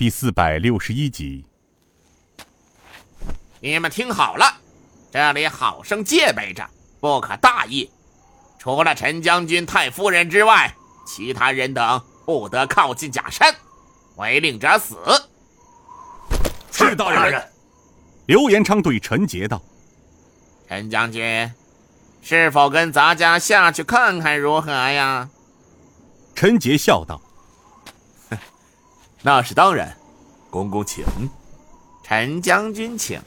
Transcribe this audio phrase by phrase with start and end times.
[0.00, 1.44] 第四百六十一集。
[3.60, 4.50] 你们听好了，
[5.12, 6.66] 这里好生戒备着，
[7.00, 7.90] 不可大意。
[8.58, 10.74] 除了陈将军、太夫人之外，
[11.06, 13.54] 其他人等不得靠近假山，
[14.16, 14.96] 违令者死。
[16.72, 17.46] 是大人。
[18.24, 19.60] 刘延昌对陈杰道
[20.66, 21.52] ：“陈将军，
[22.22, 25.28] 是否跟咱家下去看看如何呀？”
[26.34, 27.20] 陈杰笑道。
[29.22, 29.94] 那是当然，
[30.48, 31.04] 公公请。
[32.02, 33.20] 陈将军请。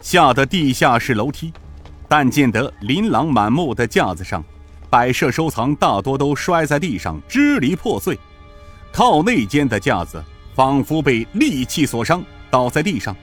[0.00, 1.52] 下的地下室楼梯，
[2.08, 4.42] 但见得琳琅满目的架子上，
[4.88, 8.18] 摆设收藏大多都摔在地上，支离破碎。
[8.92, 10.20] 靠内间的架子
[10.56, 13.14] 仿佛被利器所伤，倒在地上。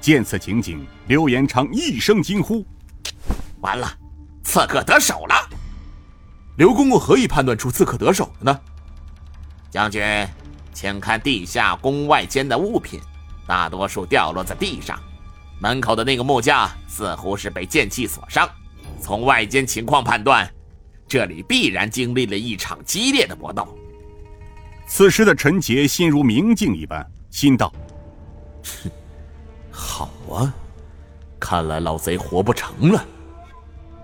[0.00, 2.66] 见此情景，刘延昌一声惊呼
[3.62, 3.90] ：“完了，
[4.42, 5.49] 刺客得手了！”
[6.60, 8.60] 刘公公何以判断出刺客得手的呢？
[9.70, 10.04] 将军，
[10.74, 13.00] 请看地下宫外间的物品，
[13.46, 15.00] 大多数掉落在地上。
[15.58, 18.46] 门口的那个木架似乎是被剑气所伤。
[19.00, 20.46] 从外间情况判断，
[21.08, 23.66] 这里必然经历了一场激烈的搏斗。
[24.86, 27.72] 此时的陈杰心如明镜一般，心道
[29.72, 30.52] ：“好啊，
[31.38, 33.02] 看来老贼活不成了。”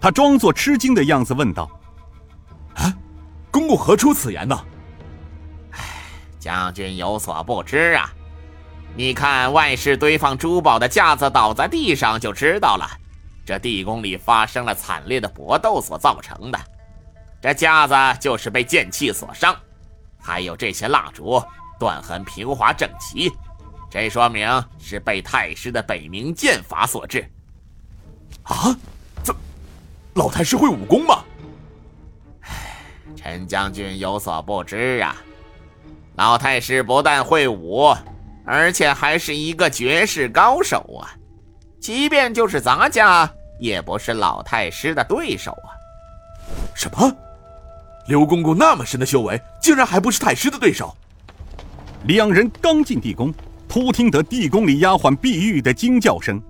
[0.00, 1.70] 他装作吃惊的样子问道。
[3.68, 4.58] 啊，公公何出此言呢？
[5.72, 5.84] 唉，
[6.38, 8.10] 将军有所不知啊，
[8.96, 12.88] 你看外室堆放珠宝的架子倒在地上就知道了，
[13.44, 16.58] 这地宫里发生了惨烈的搏斗所造成的。
[17.42, 19.54] 这架子就是被剑气所伤，
[20.18, 21.42] 还有这些蜡烛
[21.78, 23.30] 断痕平滑整齐，
[23.90, 27.30] 这说明是被太师的北冥剑法所致。
[28.44, 28.74] 啊，
[29.22, 29.34] 这
[30.14, 31.22] 老太师会武功吗？
[33.28, 35.14] 陈将军有所不知啊，
[36.16, 37.94] 老太师不但会武，
[38.46, 41.12] 而且还是一个绝世高手啊！
[41.78, 43.30] 即便就是咱家，
[43.60, 45.76] 也不是老太师的对手啊！
[46.74, 47.14] 什么？
[48.06, 50.96] 刘公公那么深的修为，竟然还不是太师的对手？
[52.04, 53.30] 两人刚进地宫，
[53.68, 56.40] 突听得地宫里丫鬟碧玉的惊叫声：“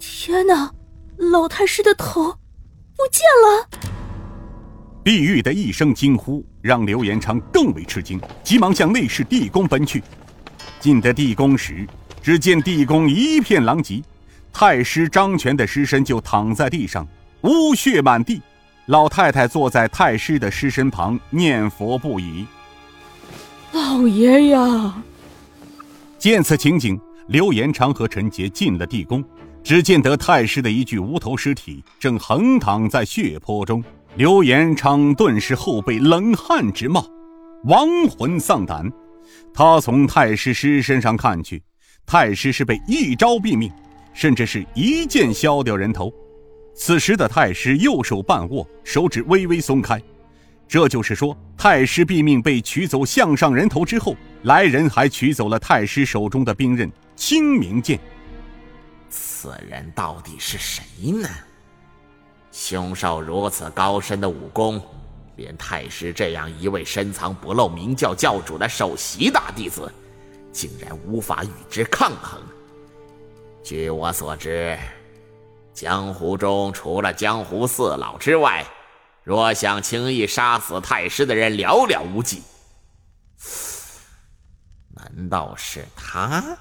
[0.00, 0.72] 天哪！
[1.16, 2.24] 老太师的头
[2.96, 3.68] 不见了！”
[5.02, 10.02] 碧玉的一声惊呼，让刘延昌更为吃惊，急忙向内室地宫奔去。
[10.78, 11.86] 进得地宫时，
[12.22, 14.02] 只见地宫一片狼藉，
[14.52, 17.06] 太师张权的尸身就躺在地上，
[17.42, 18.42] 污血满地。
[18.86, 22.44] 老太太坐在太师的尸身旁念佛不已。
[23.72, 25.02] 老爷呀！
[26.18, 29.24] 见此情景，刘延昌和陈杰进了地宫，
[29.62, 33.82] 只见得太师的一具无头尸体正横躺在血泊中。
[34.16, 37.08] 刘延昌顿时后背冷汗直冒，
[37.64, 38.90] 亡魂丧胆。
[39.54, 41.62] 他从太师尸身上看去，
[42.04, 43.70] 太师是被一招毙命，
[44.12, 46.12] 甚至是一剑削掉人头。
[46.74, 50.02] 此时的太师右手半握，手指微微松开，
[50.66, 57.98] 这就是说，太师毙命被取走项上人头之后，来人还取走了太师手中的兵刃清明剑。
[59.08, 61.28] 此人到底是谁呢？
[62.52, 64.82] 凶手如此高深的武功，
[65.36, 69.90] 连太师这样一位深藏不露明教教主的首席大弟子，
[70.52, 72.42] 竟然无法与之抗衡。
[73.62, 74.76] 据我所知，
[75.72, 78.66] 江湖中除了江湖四老之外，
[79.22, 82.42] 若想轻易杀死太师的人寥寥无几。
[84.92, 86.58] 难道是他？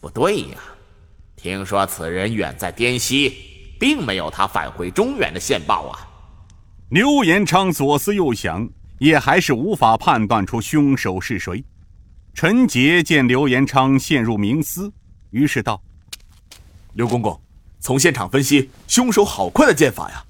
[0.00, 0.58] 不对呀，
[1.34, 3.53] 听说此人远在滇西。
[3.78, 6.08] 并没有他返回中原的线报啊！
[6.90, 8.68] 刘延昌左思右想，
[8.98, 11.64] 也还是无法判断出凶手是谁。
[12.34, 14.92] 陈杰见刘延昌陷入冥思，
[15.30, 15.82] 于是道
[16.94, 17.40] ：“刘公公，
[17.80, 20.24] 从现场分析，凶手好快的剑法呀！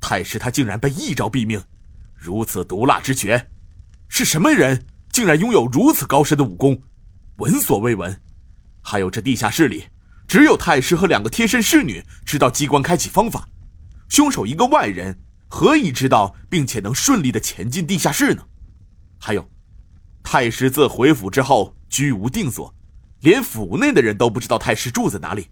[0.00, 1.62] 太师他竟然被一招毙命，
[2.14, 3.48] 如此毒辣之绝，
[4.08, 6.80] 是什么人竟然拥有如此高深的武功？
[7.36, 8.20] 闻所未闻。
[8.82, 9.84] 还有这地下室里……”
[10.28, 13.48] 只有太师和两个贴身侍女知道机关开启方法，
[14.08, 15.16] 凶手一个外人
[15.48, 18.42] 何以知道并且能顺利的潜进地下室呢？
[19.18, 19.48] 还有，
[20.22, 22.74] 太师自回府之后居无定所，
[23.20, 25.48] 连府内的人都不知道太师住在哪里，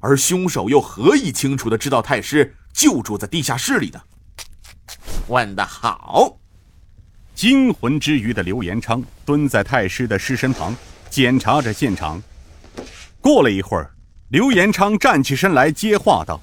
[0.00, 4.00] 而凶手又何以清楚的知道太师就住在地下室里呢？
[5.28, 6.38] 问得好！
[7.34, 10.76] 惊魂之余的刘延昌蹲在太师的尸身旁，
[11.08, 12.22] 检查着现场。
[13.18, 13.90] 过了一会儿。
[14.32, 16.40] 刘延昌站起身来接话道：“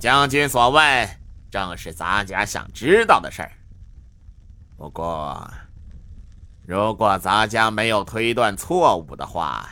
[0.00, 1.08] 将军所问，
[1.48, 3.52] 正是咱家想知道的事儿。
[4.76, 5.48] 不过，
[6.66, 9.70] 如果咱家没有推断错误的话，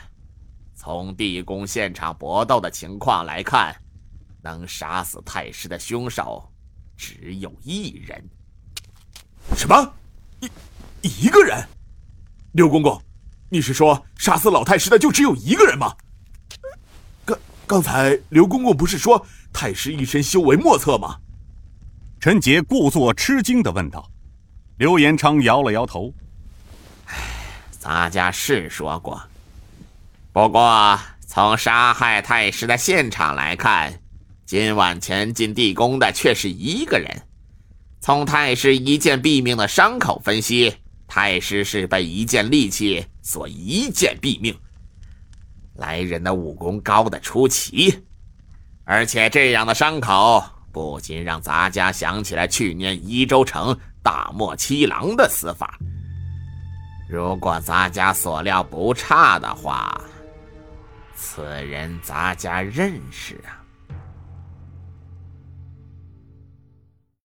[0.76, 3.74] 从地宫现场搏斗的情况来看，
[4.40, 6.48] 能杀死太师的凶手
[6.96, 8.24] 只有一人。
[9.56, 9.92] 什么？
[10.38, 10.48] 一
[11.24, 11.60] 一个人？
[12.52, 13.02] 刘公公，
[13.48, 15.92] 你是说杀死老太师的就只有一个人吗？
[17.70, 21.18] 刚刚才刘公公不是说太师一身修为莫测吗？
[22.18, 24.10] 陈杰故作吃惊的问道。
[24.78, 26.12] 刘延昌摇了摇头
[27.06, 27.14] ：“哎，
[27.78, 29.22] 咱家是说过，
[30.32, 34.00] 不过从杀害太师的现场来看，
[34.44, 37.22] 今晚前进地宫的却是一个人。
[38.00, 40.74] 从太师一剑毙命的伤口分析，
[41.06, 44.58] 太师是被一件利器所一剑毙命。
[45.80, 48.04] 来人的武功高的出奇，
[48.84, 55.78] 而且这样的伤口不禁让咱家想起来去年宜州城。”大漠七郎的死法，
[57.06, 60.00] 如果咱家所料不差的话，
[61.14, 63.59] 此人咱家认识啊。